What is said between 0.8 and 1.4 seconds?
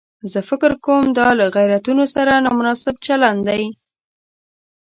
کوم دا